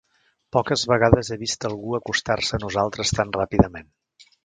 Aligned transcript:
Poques 0.55 0.85
vegades 0.91 1.29
he 1.29 1.37
vist 1.43 1.69
algú 1.71 1.95
acostar-se 1.99 2.59
a 2.59 2.63
nosaltres 2.67 3.17
tan 3.19 3.39
ràpidament. 3.41 3.91